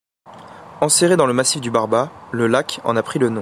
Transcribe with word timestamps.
Enserré 0.79 1.15
dans 1.15 1.27
le 1.27 1.33
massif 1.33 1.61
du 1.61 1.69
Barbat, 1.69 2.09
le 2.31 2.47
lac 2.47 2.81
en 2.85 2.95
a 2.97 3.03
pris 3.03 3.19
le 3.19 3.29
nom. 3.29 3.39